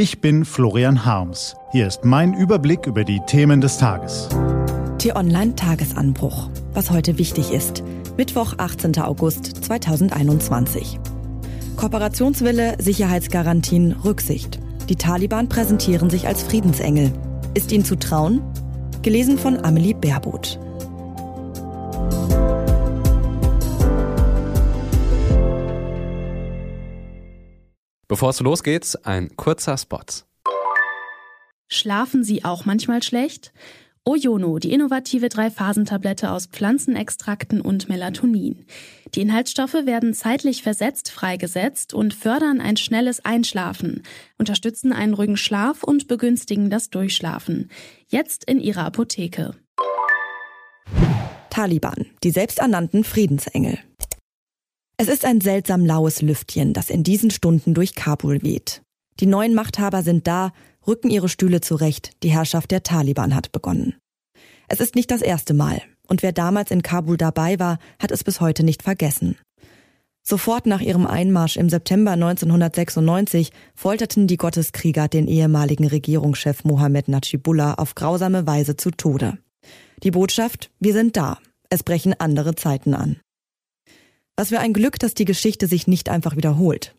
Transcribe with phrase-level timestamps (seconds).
[0.00, 1.56] Ich bin Florian Harms.
[1.72, 4.28] Hier ist mein Überblick über die Themen des Tages.
[4.98, 6.50] T-Online Tagesanbruch.
[6.72, 7.82] Was heute wichtig ist.
[8.16, 8.96] Mittwoch, 18.
[9.00, 11.00] August 2021.
[11.74, 14.60] Kooperationswille, Sicherheitsgarantien, Rücksicht.
[14.88, 17.12] Die Taliban präsentieren sich als Friedensengel.
[17.54, 18.40] Ist ihnen zu trauen?
[19.02, 20.60] Gelesen von Amelie Baerboth.
[28.08, 30.00] Bevor es losgeht, ein kurzer Spot.
[31.68, 33.52] Schlafen Sie auch manchmal schlecht?
[34.06, 38.64] Oyono, die innovative Drei-Phasen-Tablette aus Pflanzenextrakten und Melatonin.
[39.14, 44.02] Die Inhaltsstoffe werden zeitlich versetzt freigesetzt und fördern ein schnelles Einschlafen,
[44.38, 47.70] unterstützen einen ruhigen Schlaf und begünstigen das Durchschlafen.
[48.06, 49.54] Jetzt in Ihrer Apotheke.
[51.50, 53.78] Taliban, die selbsternannten Friedensengel.
[55.00, 58.82] Es ist ein seltsam laues Lüftchen, das in diesen Stunden durch Kabul weht.
[59.20, 60.50] Die neuen Machthaber sind da,
[60.88, 63.94] rücken ihre Stühle zurecht, die Herrschaft der Taliban hat begonnen.
[64.66, 68.24] Es ist nicht das erste Mal, und wer damals in Kabul dabei war, hat es
[68.24, 69.36] bis heute nicht vergessen.
[70.24, 77.74] Sofort nach ihrem Einmarsch im September 1996 folterten die Gotteskrieger den ehemaligen Regierungschef Mohammed Najibullah
[77.74, 79.38] auf grausame Weise zu Tode.
[80.02, 81.38] Die Botschaft, wir sind da,
[81.70, 83.20] es brechen andere Zeiten an.
[84.38, 86.94] Was für ein Glück, dass die Geschichte sich nicht einfach wiederholt.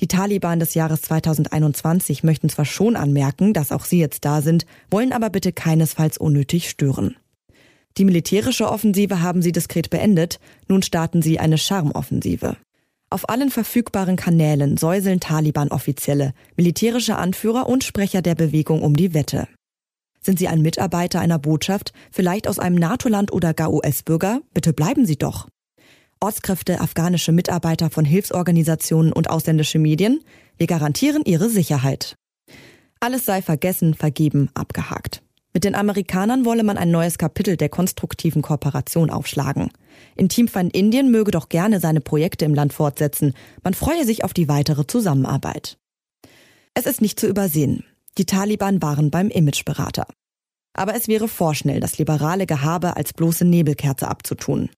[0.00, 4.66] Die Taliban des Jahres 2021 möchten zwar schon anmerken, dass auch sie jetzt da sind,
[4.90, 7.14] wollen aber bitte keinesfalls unnötig stören.
[7.96, 12.56] Die militärische Offensive haben sie diskret beendet, nun starten sie eine Charmoffensive.
[13.08, 19.46] Auf allen verfügbaren Kanälen säuseln Taliban-Offizielle, militärische Anführer und Sprecher der Bewegung um die Wette.
[20.20, 24.40] Sind Sie ein Mitarbeiter einer Botschaft, vielleicht aus einem NATO-Land oder gar US-Bürger?
[24.54, 25.46] Bitte bleiben Sie doch.
[26.24, 30.24] Ortskräfte, afghanische Mitarbeiter von Hilfsorganisationen und ausländische Medien.
[30.56, 32.16] Wir garantieren ihre Sicherheit.
[32.98, 35.22] Alles sei vergessen, vergeben, abgehakt.
[35.52, 39.70] Mit den Amerikanern wolle man ein neues Kapitel der konstruktiven Kooperation aufschlagen.
[40.16, 43.34] Intimfeind Indien möge doch gerne seine Projekte im Land fortsetzen.
[43.62, 45.76] Man freue sich auf die weitere Zusammenarbeit.
[46.72, 47.84] Es ist nicht zu übersehen.
[48.16, 50.06] Die Taliban waren beim Imageberater.
[50.72, 54.70] Aber es wäre vorschnell, das liberale Gehabe als bloße Nebelkerze abzutun.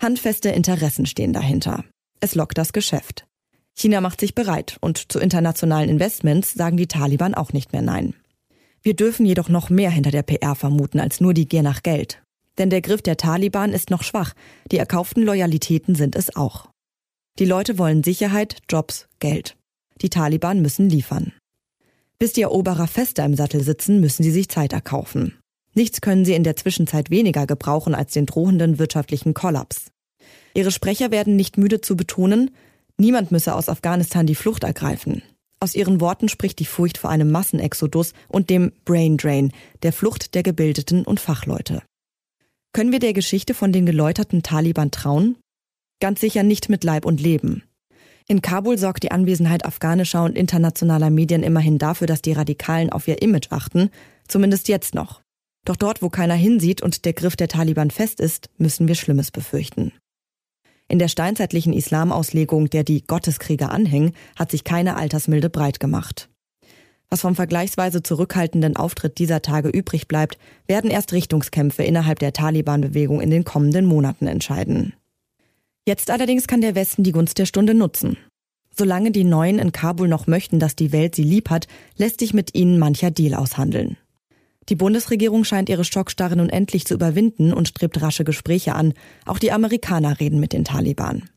[0.00, 1.84] Handfeste Interessen stehen dahinter.
[2.20, 3.26] Es lockt das Geschäft.
[3.74, 8.14] China macht sich bereit und zu internationalen Investments sagen die Taliban auch nicht mehr Nein.
[8.82, 12.22] Wir dürfen jedoch noch mehr hinter der PR vermuten als nur die Gier nach Geld.
[12.56, 14.32] Denn der Griff der Taliban ist noch schwach,
[14.72, 16.70] die erkauften Loyalitäten sind es auch.
[17.38, 19.56] Die Leute wollen Sicherheit, Jobs, Geld.
[20.00, 21.32] Die Taliban müssen liefern.
[22.18, 25.39] Bis die Eroberer fester im Sattel sitzen, müssen sie sich Zeit erkaufen.
[25.74, 29.92] Nichts können sie in der Zwischenzeit weniger gebrauchen als den drohenden wirtschaftlichen Kollaps.
[30.54, 32.50] Ihre Sprecher werden nicht müde zu betonen,
[32.98, 35.22] niemand müsse aus Afghanistan die Flucht ergreifen.
[35.60, 40.34] Aus ihren Worten spricht die Furcht vor einem Massenexodus und dem Brain Drain, der Flucht
[40.34, 41.82] der Gebildeten und Fachleute.
[42.72, 45.36] Können wir der Geschichte von den geläuterten Taliban trauen?
[46.00, 47.62] Ganz sicher nicht mit Leib und Leben.
[48.26, 53.06] In Kabul sorgt die Anwesenheit afghanischer und internationaler Medien immerhin dafür, dass die Radikalen auf
[53.06, 53.90] ihr Image achten,
[54.28, 55.20] zumindest jetzt noch.
[55.64, 59.30] Doch dort, wo keiner hinsieht und der Griff der Taliban fest ist, müssen wir Schlimmes
[59.30, 59.92] befürchten.
[60.88, 66.28] In der steinzeitlichen Islamauslegung, der die Gotteskrieger anhängen, hat sich keine Altersmilde breit gemacht.
[67.10, 73.20] Was vom vergleichsweise zurückhaltenden Auftritt dieser Tage übrig bleibt, werden erst Richtungskämpfe innerhalb der Taliban-Bewegung
[73.20, 74.94] in den kommenden Monaten entscheiden.
[75.86, 78.16] Jetzt allerdings kann der Westen die Gunst der Stunde nutzen.
[78.76, 81.66] Solange die Neuen in Kabul noch möchten, dass die Welt sie lieb hat,
[81.96, 83.96] lässt sich mit ihnen mancher Deal aushandeln.
[84.70, 88.94] Die Bundesregierung scheint ihre Schockstarre nun endlich zu überwinden und strebt rasche Gespräche an.
[89.26, 91.28] Auch die Amerikaner reden mit den Taliban.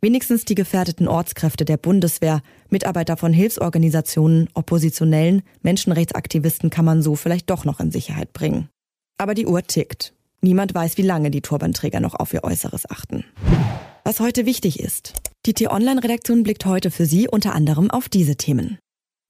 [0.00, 7.50] Wenigstens die gefährdeten Ortskräfte der Bundeswehr, Mitarbeiter von Hilfsorganisationen, Oppositionellen, Menschenrechtsaktivisten kann man so vielleicht
[7.50, 8.68] doch noch in Sicherheit bringen.
[9.16, 10.12] Aber die Uhr tickt.
[10.40, 13.24] Niemand weiß, wie lange die Turbanträger noch auf ihr Äußeres achten.
[14.02, 15.12] Was heute wichtig ist.
[15.46, 18.78] Die T-Online-Redaktion blickt heute für Sie unter anderem auf diese Themen.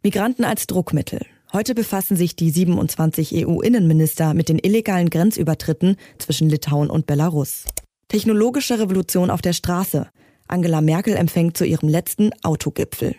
[0.03, 1.27] Migranten als Druckmittel.
[1.53, 7.65] Heute befassen sich die 27 EU-Innenminister mit den illegalen Grenzübertritten zwischen Litauen und Belarus.
[8.07, 10.09] Technologische Revolution auf der Straße.
[10.47, 13.17] Angela Merkel empfängt zu ihrem letzten Autogipfel.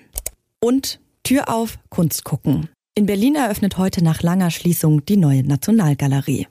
[0.62, 2.70] Und Tür auf, Kunst gucken.
[2.96, 6.48] In Berlin eröffnet heute nach langer Schließung die neue Nationalgalerie.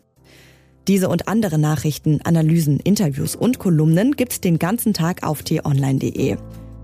[0.86, 6.36] Diese und andere Nachrichten, Analysen, Interviews und Kolumnen gibt's den ganzen Tag auf t-online.de.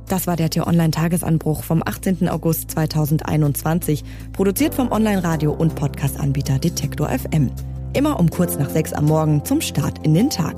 [0.08, 2.29] Das war der T-Online-Tagesanbruch vom 18.
[2.29, 7.50] August 2021, produziert vom Online-Radio- und Podcast-Anbieter Detektor FM.
[7.93, 10.56] Immer um kurz nach sechs am Morgen zum Start in den Tag.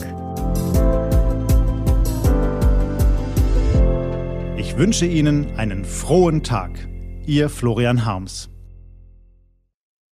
[4.58, 6.86] Ich wünsche Ihnen einen frohen Tag.
[7.26, 8.50] Ihr Florian Harms.